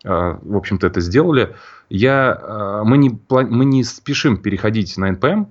э, 0.06 0.38
в 0.41 0.56
общем-то, 0.56 0.88
это 0.88 1.01
сделали. 1.01 1.58
Я, 1.89 2.39
э, 2.41 2.82
мы, 2.86 2.98
не, 2.98 3.20
мы 3.30 3.65
не 3.65 3.84
спешим 3.84 4.38
переходить 4.38 4.96
на 4.96 5.12
NPM, 5.12 5.48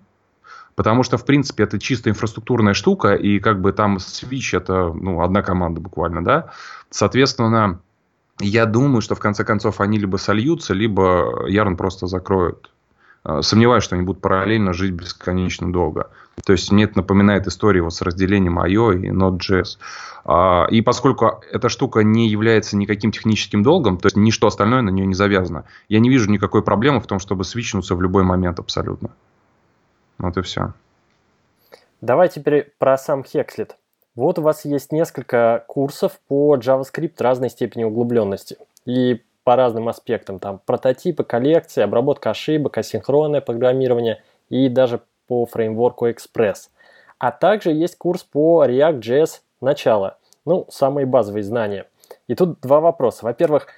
Потому 0.75 1.03
что, 1.03 1.19
в 1.19 1.25
принципе, 1.25 1.65
это 1.65 1.79
чисто 1.79 2.11
инфраструктурная 2.11 2.75
штука, 2.75 3.15
и 3.15 3.39
как 3.39 3.61
бы 3.61 3.73
там 3.73 3.97
Switch 3.97 4.57
это 4.57 4.93
ну, 4.93 5.23
одна 5.23 5.43
команда 5.43 5.81
буквально, 5.81 6.25
да. 6.25 6.53
Соответственно, 6.91 7.81
я 8.41 8.67
думаю, 8.67 9.03
что 9.03 9.15
в 9.15 9.21
конце 9.21 9.45
концов 9.45 9.81
они 9.81 9.99
либо 9.99 10.17
сольются, 10.17 10.73
либо 10.75 11.47
Ярн 11.47 11.77
просто 11.77 12.07
закроют. 12.07 12.71
А, 13.23 13.43
сомневаюсь, 13.43 13.85
что 13.85 13.97
они 13.97 14.05
будут 14.05 14.23
параллельно 14.23 14.73
жить 14.73 14.93
бесконечно 14.93 15.71
долго. 15.73 16.11
То 16.45 16.53
есть 16.53 16.73
мне 16.73 16.85
это 16.85 16.99
напоминает 16.99 17.47
историю 17.47 17.85
вот 17.85 17.95
с 17.95 18.03
разделением 18.03 18.59
I.O. 18.59 18.93
и 18.93 19.11
Node.js. 19.11 19.79
А, 20.25 20.67
и 20.71 20.81
поскольку 20.81 21.43
эта 21.51 21.69
штука 21.69 22.03
не 22.03 22.29
является 22.29 22.77
никаким 22.77 23.13
техническим 23.13 23.63
долгом, 23.63 23.99
то 23.99 24.07
есть 24.07 24.17
ничто 24.17 24.47
остальное 24.47 24.83
на 24.83 24.91
нее 24.91 25.07
не 25.07 25.15
завязано, 25.15 25.65
я 25.89 26.01
не 26.01 26.09
вижу 26.09 26.31
никакой 26.31 26.63
проблемы 26.63 27.01
в 27.01 27.07
том, 27.07 27.19
чтобы 27.19 27.45
свичнуться 27.45 27.95
в 27.95 28.03
любой 28.03 28.25
момент 28.25 28.59
абсолютно. 28.59 29.11
Вот 30.21 30.37
и 30.37 30.43
все. 30.43 30.73
Давай 32.01 32.29
теперь 32.29 32.73
про 32.79 32.97
сам 32.97 33.23
Hexlet. 33.23 33.73
Вот 34.15 34.39
у 34.39 34.43
вас 34.43 34.65
есть 34.65 34.93
несколько 34.93 35.65
курсов 35.67 36.21
по 36.29 36.57
JavaScript 36.57 37.15
разной 37.19 37.51
степени 37.51 37.85
углубленности. 37.85 38.59
И 38.85 39.23
по 39.45 39.57
разным 39.57 39.89
аспектам. 39.89 40.39
Там 40.39 40.61
прототипы, 40.65 41.25
коллекции, 41.25 41.83
обработка 41.83 42.31
ошибок, 42.31 42.77
асинхронное 42.79 43.41
программирование 43.41 44.23
и 44.49 44.69
даже 44.69 45.01
по 45.27 45.47
фреймворку 45.47 46.09
Express. 46.09 46.69
А 47.19 47.33
также 47.33 47.71
есть 47.73 47.97
курс 47.97 48.23
по 48.23 48.65
React.js 48.67 49.41
начало. 49.61 50.19
Ну, 50.45 50.67
самые 50.71 51.07
базовые 51.07 51.43
знания. 51.43 51.87
И 52.29 52.35
тут 52.35 52.61
два 52.61 52.81
вопроса. 52.81 53.25
Во-первых, 53.25 53.69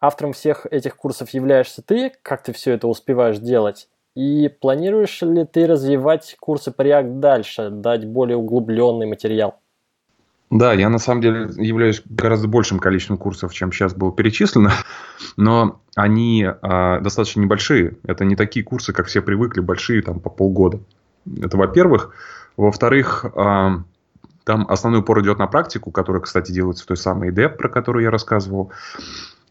автором 0.00 0.32
всех 0.32 0.66
этих 0.66 0.96
курсов 0.96 1.30
являешься 1.30 1.82
ты, 1.82 2.12
как 2.22 2.42
ты 2.42 2.52
все 2.52 2.72
это 2.72 2.88
успеваешь 2.88 3.38
делать? 3.38 3.88
И 4.16 4.48
планируешь 4.48 5.20
ли 5.20 5.44
ты 5.44 5.66
развивать 5.66 6.36
курсы 6.40 6.72
по 6.72 6.80
React 6.80 7.20
дальше, 7.20 7.68
дать 7.70 8.06
более 8.06 8.38
углубленный 8.38 9.06
материал? 9.06 9.60
Да, 10.50 10.72
я 10.72 10.88
на 10.88 10.98
самом 10.98 11.20
деле 11.20 11.50
являюсь 11.56 12.00
гораздо 12.06 12.48
большим 12.48 12.78
количеством 12.78 13.18
курсов, 13.18 13.52
чем 13.52 13.72
сейчас 13.72 13.94
было 13.94 14.10
перечислено, 14.12 14.72
но 15.36 15.82
они 15.94 16.44
э, 16.44 17.00
достаточно 17.02 17.40
небольшие. 17.40 17.98
Это 18.04 18.24
не 18.24 18.36
такие 18.36 18.64
курсы, 18.64 18.94
как 18.94 19.06
все 19.06 19.20
привыкли, 19.20 19.60
большие, 19.60 20.00
там 20.00 20.20
по 20.20 20.30
полгода. 20.30 20.80
Это 21.42 21.58
во-первых. 21.58 22.14
Во-вторых, 22.56 23.26
э, 23.26 23.68
там 24.44 24.66
основной 24.70 25.02
упор 25.02 25.20
идет 25.20 25.38
на 25.38 25.46
практику, 25.46 25.90
которая, 25.90 26.22
кстати, 26.22 26.52
делается 26.52 26.84
в 26.84 26.86
той 26.86 26.96
самой 26.96 27.32
IDEP, 27.32 27.56
про 27.56 27.68
которую 27.68 28.04
я 28.04 28.10
рассказывал. 28.10 28.72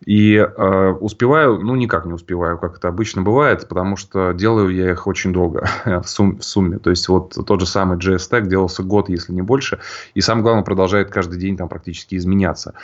И 0.05 0.35
э, 0.35 0.89
успеваю, 0.99 1.59
ну 1.59 1.75
никак 1.75 2.05
не 2.05 2.13
успеваю, 2.13 2.59
как 2.59 2.77
это 2.77 2.87
обычно 2.87 3.23
бывает, 3.23 3.67
потому 3.67 3.97
что 3.97 4.33
делаю 4.33 4.69
я 4.69 4.91
их 4.91 5.07
очень 5.07 5.33
долго 5.33 5.67
в, 5.85 6.05
сум, 6.05 6.37
в 6.37 6.45
сумме. 6.45 6.77
То 6.77 6.91
есть 6.91 7.07
вот 7.09 7.35
тот 7.45 7.59
же 7.59 7.65
самый 7.65 7.97
JS 7.97 8.17
Stack 8.17 8.47
делался 8.47 8.83
год, 8.83 9.09
если 9.09 9.33
не 9.33 9.41
больше, 9.41 9.79
и 10.13 10.21
самое 10.21 10.43
главное 10.43 10.63
продолжает 10.63 11.09
каждый 11.09 11.39
день 11.39 11.57
там 11.57 11.69
практически 11.69 12.15
изменяться. 12.15 12.75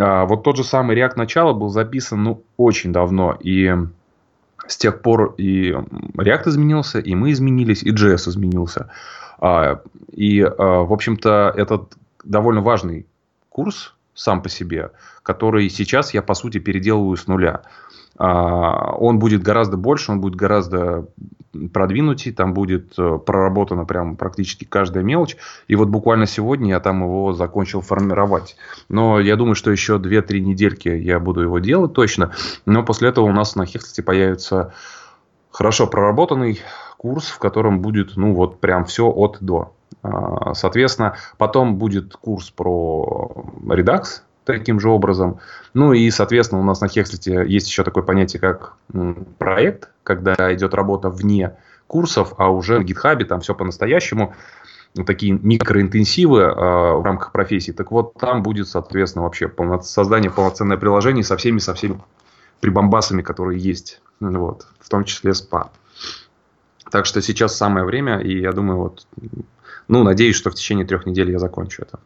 А, 0.00 0.24
вот 0.24 0.42
тот 0.42 0.56
же 0.56 0.64
самый 0.64 0.96
React 0.96 1.14
начало 1.16 1.52
был 1.52 1.68
записан 1.68 2.22
ну 2.22 2.42
очень 2.56 2.92
давно, 2.92 3.36
и 3.38 3.74
с 4.66 4.78
тех 4.78 5.02
пор 5.02 5.34
и 5.36 5.70
React 6.16 6.48
изменился, 6.48 6.98
и 6.98 7.14
мы 7.14 7.32
изменились, 7.32 7.82
и 7.82 7.92
JS 7.92 8.30
изменился. 8.30 8.90
А, 9.38 9.82
и, 10.12 10.40
а, 10.40 10.84
в 10.84 10.92
общем-то, 10.94 11.52
этот 11.54 11.92
довольно 12.24 12.62
важный 12.62 13.06
курс 13.50 13.93
сам 14.14 14.42
по 14.42 14.48
себе, 14.48 14.90
который 15.22 15.68
сейчас 15.68 16.14
я, 16.14 16.22
по 16.22 16.34
сути, 16.34 16.58
переделываю 16.58 17.16
с 17.16 17.26
нуля. 17.26 17.62
А, 18.16 18.92
он 18.92 19.18
будет 19.18 19.42
гораздо 19.42 19.76
больше, 19.76 20.12
он 20.12 20.20
будет 20.20 20.36
гораздо 20.36 21.08
продвинутый, 21.72 22.32
там 22.32 22.52
будет 22.54 22.94
э, 22.98 23.18
проработана 23.24 23.84
прям 23.84 24.16
практически 24.16 24.64
каждая 24.64 25.04
мелочь. 25.04 25.36
И 25.68 25.76
вот 25.76 25.88
буквально 25.88 26.26
сегодня 26.26 26.70
я 26.70 26.80
там 26.80 27.02
его 27.02 27.32
закончил 27.32 27.80
формировать. 27.80 28.56
Но 28.88 29.20
я 29.20 29.36
думаю, 29.36 29.54
что 29.54 29.70
еще 29.70 29.96
2-3 29.96 30.40
недельки 30.40 30.88
я 30.88 31.18
буду 31.20 31.42
его 31.42 31.58
делать 31.58 31.92
точно. 31.92 32.32
Но 32.66 32.84
после 32.84 33.08
этого 33.08 33.24
у 33.24 33.32
нас 33.32 33.56
на 33.56 33.66
Хехлите 33.66 34.02
появится 34.02 34.74
хорошо 35.50 35.86
проработанный 35.86 36.60
курс, 36.98 37.26
в 37.26 37.38
котором 37.38 37.80
будет, 37.80 38.16
ну 38.16 38.34
вот 38.34 38.60
прям 38.60 38.84
все 38.84 39.08
от 39.08 39.38
до. 39.40 39.72
А, 40.02 40.54
соответственно, 40.54 41.16
потом 41.38 41.76
будет 41.76 42.16
курс 42.16 42.50
про 42.50 43.46
Redux 43.66 44.22
таким 44.44 44.80
же 44.80 44.90
образом. 44.90 45.38
Ну 45.72 45.92
и, 45.92 46.10
соответственно, 46.10 46.60
у 46.60 46.64
нас 46.64 46.80
на 46.80 46.88
Хекслите 46.88 47.44
есть 47.46 47.68
еще 47.68 47.82
такое 47.82 48.02
понятие, 48.02 48.40
как 48.40 48.74
проект, 49.38 49.90
когда 50.02 50.54
идет 50.54 50.74
работа 50.74 51.08
вне 51.08 51.56
курсов, 51.86 52.34
а 52.38 52.50
уже 52.50 52.78
на 52.78 52.84
GitHub 52.84 53.24
там 53.24 53.40
все 53.40 53.54
по-настоящему 53.54 54.34
такие 55.06 55.32
микроинтенсивы 55.32 56.40
э, 56.40 56.52
в 56.54 57.02
рамках 57.04 57.32
профессии. 57.32 57.72
Так 57.72 57.90
вот, 57.90 58.14
там 58.14 58.42
будет, 58.42 58.68
соответственно, 58.68 59.24
вообще 59.24 59.48
полно... 59.48 59.82
создание 59.82 60.30
полноценное 60.30 60.76
приложение 60.76 61.24
со 61.24 61.36
всеми, 61.36 61.58
со 61.58 61.74
всеми 61.74 62.00
прибамбасами, 62.60 63.22
которые 63.22 63.58
есть, 63.58 64.00
вот, 64.20 64.68
в 64.78 64.88
том 64.88 65.04
числе 65.04 65.32
SPA. 65.32 65.68
Так 66.90 67.06
что 67.06 67.20
сейчас 67.20 67.56
самое 67.56 67.84
время, 67.84 68.20
и 68.20 68.40
я 68.40 68.52
думаю, 68.52 68.78
вот 68.78 69.06
ну, 69.88 70.02
надеюсь, 70.02 70.36
что 70.36 70.50
в 70.50 70.54
течение 70.54 70.86
трех 70.86 71.06
недель 71.06 71.30
я 71.30 71.38
закончу 71.38 71.82
это. 71.82 71.98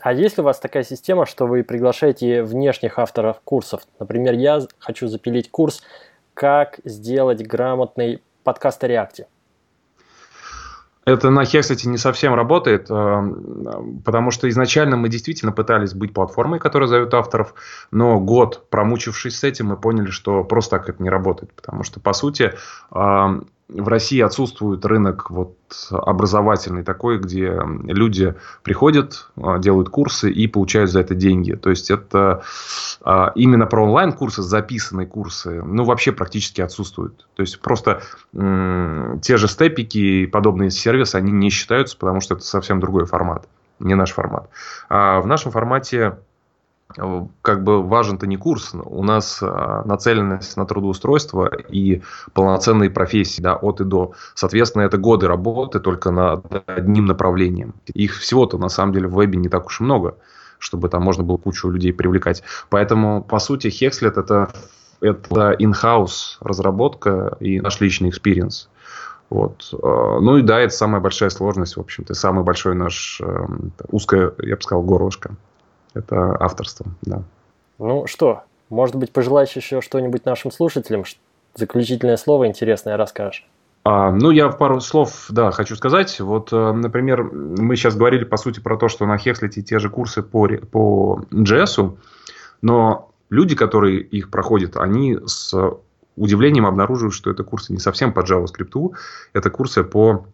А 0.00 0.12
есть 0.12 0.38
ли 0.38 0.42
у 0.42 0.44
вас 0.44 0.58
такая 0.58 0.84
система, 0.84 1.26
что 1.26 1.46
вы 1.46 1.62
приглашаете 1.62 2.42
внешних 2.42 2.98
авторов 2.98 3.40
курсов? 3.44 3.82
Например, 3.98 4.32
я 4.32 4.60
хочу 4.78 5.06
запилить 5.08 5.50
курс 5.50 5.82
«Как 6.34 6.80
сделать 6.84 7.46
грамотный 7.46 8.22
подкаст 8.42 8.84
о 8.84 8.88
реакте». 8.88 9.26
Это 11.04 11.30
на 11.30 11.44
Хексете 11.44 11.88
не 11.88 11.98
совсем 11.98 12.34
работает, 12.34 12.90
э, 12.90 13.34
потому 14.04 14.32
что 14.32 14.48
изначально 14.48 14.96
мы 14.96 15.08
действительно 15.08 15.52
пытались 15.52 15.94
быть 15.94 16.12
платформой, 16.12 16.58
которая 16.58 16.88
зовет 16.88 17.14
авторов, 17.14 17.54
но 17.92 18.18
год 18.18 18.68
промучившись 18.70 19.38
с 19.38 19.44
этим, 19.44 19.66
мы 19.66 19.76
поняли, 19.76 20.10
что 20.10 20.42
просто 20.42 20.78
так 20.78 20.88
это 20.88 21.00
не 21.00 21.08
работает, 21.08 21.52
потому 21.52 21.84
что, 21.84 22.00
по 22.00 22.12
сути, 22.12 22.54
э, 22.90 23.40
в 23.68 23.88
России 23.88 24.20
отсутствует 24.20 24.84
рынок 24.84 25.30
вот 25.30 25.56
образовательный 25.90 26.84
такой, 26.84 27.18
где 27.18 27.60
люди 27.84 28.34
приходят, 28.62 29.28
а, 29.36 29.58
делают 29.58 29.88
курсы 29.88 30.30
и 30.30 30.46
получают 30.46 30.90
за 30.90 31.00
это 31.00 31.14
деньги. 31.14 31.54
То 31.54 31.70
есть 31.70 31.90
это 31.90 32.42
а, 33.02 33.32
именно 33.34 33.66
про 33.66 33.82
онлайн-курсы, 33.82 34.42
записанные 34.42 35.08
курсы, 35.08 35.62
ну 35.62 35.84
вообще 35.84 36.12
практически 36.12 36.60
отсутствуют. 36.60 37.26
То 37.34 37.42
есть 37.42 37.60
просто 37.60 38.02
те 38.32 39.36
же 39.36 39.48
степики 39.48 39.98
и 39.98 40.26
подобные 40.26 40.70
сервисы, 40.70 41.16
они 41.16 41.32
не 41.32 41.50
считаются, 41.50 41.96
потому 41.96 42.20
что 42.20 42.34
это 42.34 42.44
совсем 42.44 42.78
другой 42.78 43.06
формат, 43.06 43.48
не 43.80 43.94
наш 43.94 44.12
формат. 44.12 44.48
А 44.88 45.20
в 45.20 45.26
нашем 45.26 45.50
формате 45.50 46.18
как 47.42 47.62
бы 47.62 47.82
важен-то 47.82 48.26
не 48.26 48.36
курс, 48.36 48.72
у 48.74 49.02
нас 49.02 49.40
а, 49.42 49.82
нацеленность 49.84 50.56
на 50.56 50.66
трудоустройство 50.66 51.50
и 51.68 52.02
полноценные 52.32 52.90
профессии 52.90 53.42
да, 53.42 53.54
от 53.54 53.80
и 53.80 53.84
до. 53.84 54.12
Соответственно, 54.34 54.82
это 54.82 54.98
годы 54.98 55.26
работы 55.26 55.80
только 55.80 56.10
над 56.10 56.44
одним 56.66 57.06
направлением. 57.06 57.74
Их 57.92 58.16
всего-то 58.16 58.58
на 58.58 58.68
самом 58.68 58.92
деле 58.92 59.08
в 59.08 59.14
вебе 59.14 59.38
не 59.38 59.48
так 59.48 59.66
уж 59.66 59.80
и 59.80 59.84
много, 59.84 60.16
чтобы 60.58 60.88
там 60.88 61.02
можно 61.02 61.22
было 61.22 61.36
кучу 61.36 61.68
людей 61.68 61.92
привлекать. 61.92 62.42
Поэтому, 62.70 63.22
по 63.22 63.38
сути, 63.38 63.68
Hexlet 63.68 64.18
это, 64.18 64.52
это 65.00 65.52
in-house 65.52 66.38
разработка 66.40 67.36
и 67.40 67.60
наш 67.60 67.80
личный 67.80 68.08
experience. 68.08 68.68
Вот. 69.28 69.74
А, 69.82 70.20
ну 70.20 70.38
и 70.38 70.42
да, 70.42 70.60
это 70.60 70.72
самая 70.72 71.00
большая 71.00 71.30
сложность, 71.30 71.76
в 71.76 71.80
общем-то, 71.80 72.14
самый 72.14 72.44
большой 72.44 72.74
наш 72.74 73.20
эм, 73.20 73.72
узкое, 73.88 74.32
я 74.38 74.56
бы 74.56 74.62
сказал, 74.62 74.82
горлышко 74.82 75.36
это 75.96 76.36
авторство, 76.40 76.86
да. 77.02 77.22
Ну 77.78 78.06
что, 78.06 78.42
может 78.68 78.96
быть, 78.96 79.12
пожелаешь 79.12 79.52
еще 79.52 79.80
что-нибудь 79.80 80.24
нашим 80.24 80.50
слушателям? 80.50 81.04
Заключительное 81.54 82.16
слово 82.16 82.46
интересное 82.46 82.96
расскажешь. 82.96 83.46
А, 83.84 84.10
ну, 84.10 84.30
я 84.30 84.48
пару 84.48 84.80
слов, 84.80 85.26
да, 85.28 85.52
хочу 85.52 85.76
сказать. 85.76 86.18
Вот, 86.18 86.52
э, 86.52 86.72
например, 86.72 87.22
мы 87.22 87.76
сейчас 87.76 87.94
говорили, 87.94 88.24
по 88.24 88.36
сути, 88.36 88.58
про 88.58 88.76
то, 88.76 88.88
что 88.88 89.06
на 89.06 89.16
Хекслете 89.16 89.62
те 89.62 89.78
же 89.78 89.90
курсы 89.90 90.22
по, 90.22 90.48
по 90.48 91.20
JS, 91.30 91.96
но 92.62 93.12
люди, 93.30 93.54
которые 93.54 94.00
их 94.00 94.30
проходят, 94.30 94.76
они 94.76 95.18
с 95.24 95.54
удивлением 96.16 96.66
обнаруживают, 96.66 97.14
что 97.14 97.30
это 97.30 97.44
курсы 97.44 97.72
не 97.72 97.78
совсем 97.78 98.12
по 98.12 98.20
JavaScript, 98.20 98.92
это 99.32 99.50
курсы 99.50 99.84
по 99.84 100.26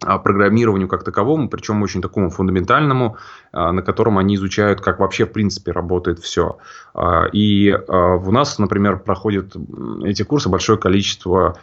программированию 0.00 0.88
как 0.88 1.04
таковому, 1.04 1.48
причем 1.48 1.82
очень 1.82 2.02
такому 2.02 2.30
фундаментальному, 2.30 3.16
а, 3.52 3.72
на 3.72 3.82
котором 3.82 4.18
они 4.18 4.36
изучают, 4.36 4.80
как 4.80 5.00
вообще 5.00 5.24
в 5.24 5.32
принципе 5.32 5.72
работает 5.72 6.18
все. 6.18 6.58
А, 6.94 7.26
и 7.32 7.72
у 7.72 8.30
нас, 8.30 8.58
например, 8.58 8.98
проходят 8.98 9.56
эти 10.04 10.22
курсы 10.22 10.48
большое 10.48 10.78
количество 10.78 11.58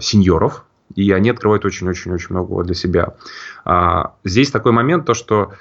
сеньоров, 0.00 0.64
и 0.94 1.10
они 1.10 1.30
открывают 1.30 1.64
очень-очень-очень 1.64 2.28
много 2.30 2.62
для 2.62 2.74
себя. 2.74 3.14
Здесь 4.22 4.50
такой 4.52 4.70
момент, 4.70 5.06
то 5.06 5.14
что 5.14 5.52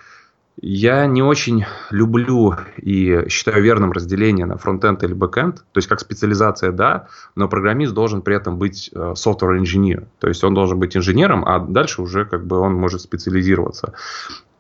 я 0.62 1.06
не 1.06 1.24
очень 1.24 1.66
люблю 1.90 2.56
и 2.78 3.30
считаю 3.30 3.64
верным 3.64 3.92
разделение 3.92 4.46
на 4.46 4.58
фронтенд 4.58 5.04
или 5.04 5.14
бэкенд. 5.14 5.56
То 5.56 5.78
есть 5.78 5.88
как 5.88 6.00
специализация, 6.00 6.72
да, 6.72 7.08
но 7.36 7.48
программист 7.48 7.94
должен 7.94 8.22
при 8.22 8.36
этом 8.36 8.58
быть 8.58 8.90
э, 8.94 9.14
software 9.14 9.58
инженер. 9.58 10.08
То 10.20 10.28
есть 10.28 10.44
он 10.44 10.54
должен 10.54 10.78
быть 10.78 10.98
инженером, 10.98 11.46
а 11.46 11.60
дальше 11.60 12.02
уже 12.02 12.26
как 12.26 12.46
бы 12.46 12.60
он 12.60 12.74
может 12.74 13.02
специализироваться. 13.02 13.94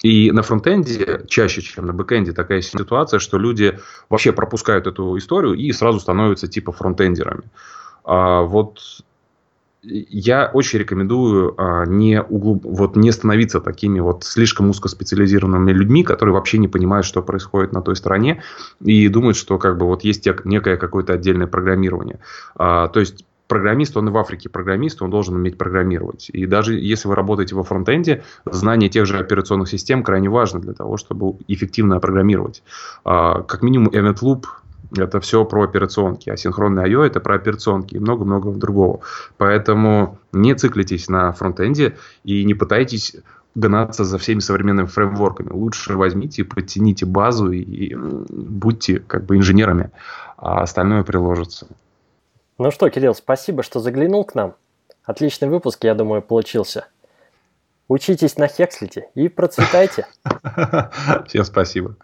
И 0.01 0.31
на 0.31 0.41
фронтенде 0.41 1.25
чаще, 1.27 1.61
чем 1.61 1.85
на 1.85 1.93
бэкенде, 1.93 2.31
такая 2.31 2.61
ситуация, 2.61 3.19
что 3.19 3.37
люди 3.37 3.77
вообще 4.09 4.31
пропускают 4.31 4.87
эту 4.87 5.17
историю 5.17 5.53
и 5.55 5.71
сразу 5.73 5.99
становятся 5.99 6.47
типа 6.47 6.71
фронтендерами. 6.71 7.43
А 8.05 8.43
вот 8.43 8.79
я 9.81 10.49
очень 10.53 10.79
рекомендую 10.79 11.55
а, 11.57 11.85
не, 11.85 12.21
углуб... 12.21 12.65
вот, 12.65 12.95
не 12.95 13.11
становиться 13.11 13.61
такими 13.61 13.99
вот 13.99 14.23
слишком 14.23 14.69
узкоспециализированными 14.69 15.71
людьми, 15.71 16.03
которые 16.03 16.33
вообще 16.33 16.57
не 16.57 16.67
понимают, 16.67 17.05
что 17.05 17.21
происходит 17.21 17.71
на 17.71 17.81
той 17.81 17.95
стороне, 17.95 18.41
и 18.83 19.07
думают, 19.07 19.37
что 19.37 19.57
как 19.57 19.77
бы 19.77 19.85
вот 19.85 20.03
есть 20.03 20.27
некое 20.43 20.77
какое-то 20.77 21.13
отдельное 21.13 21.47
программирование. 21.47 22.19
А, 22.55 22.87
то 22.89 22.99
есть 22.99 23.25
программист, 23.47 23.97
он 23.97 24.07
и 24.07 24.11
в 24.11 24.17
Африке 24.17 24.47
программист, 24.47 25.01
он 25.01 25.09
должен 25.09 25.35
уметь 25.35 25.57
программировать. 25.57 26.29
И 26.31 26.45
даже 26.45 26.75
если 26.75 27.07
вы 27.07 27.15
работаете 27.15 27.55
во 27.55 27.63
фронтенде, 27.63 28.23
знание 28.45 28.89
тех 28.89 29.05
же 29.05 29.17
операционных 29.17 29.67
систем 29.67 30.03
крайне 30.03 30.29
важно 30.29 30.61
для 30.61 30.73
того, 30.73 30.97
чтобы 30.97 31.37
эффективно 31.47 31.99
программировать. 31.99 32.63
А, 33.03 33.41
как 33.41 33.63
минимум, 33.63 33.89
Emmet 33.89 34.19
Loop 34.21 34.43
это 34.97 35.19
все 35.19 35.45
про 35.45 35.63
операционки. 35.63 36.29
А 36.29 36.37
синхронный 36.37 36.83
I.O. 36.83 37.03
это 37.03 37.19
про 37.19 37.35
операционки 37.35 37.95
и 37.95 37.99
много-много 37.99 38.51
другого. 38.51 39.01
Поэтому 39.37 40.17
не 40.31 40.55
циклитесь 40.55 41.09
на 41.09 41.31
фронтенде 41.31 41.97
и 42.23 42.43
не 42.43 42.53
пытайтесь 42.53 43.15
гнаться 43.55 44.03
за 44.03 44.17
всеми 44.17 44.39
современными 44.39 44.87
фреймворками. 44.87 45.49
Лучше 45.51 45.95
возьмите, 45.95 46.43
подтяните 46.43 47.05
базу 47.05 47.51
и 47.51 47.95
будьте 47.95 48.99
как 48.99 49.25
бы 49.25 49.37
инженерами, 49.37 49.91
а 50.37 50.61
остальное 50.61 51.03
приложится. 51.03 51.67
Ну 52.57 52.71
что, 52.71 52.89
Кирилл, 52.89 53.15
спасибо, 53.15 53.63
что 53.63 53.79
заглянул 53.79 54.23
к 54.23 54.35
нам. 54.35 54.55
Отличный 55.03 55.49
выпуск, 55.49 55.83
я 55.83 55.95
думаю, 55.95 56.21
получился. 56.21 56.87
Учитесь 57.87 58.37
на 58.37 58.47
Хекслите 58.47 59.09
и 59.15 59.27
процветайте. 59.29 60.05
Всем 61.25 61.43
спасибо. 61.43 61.95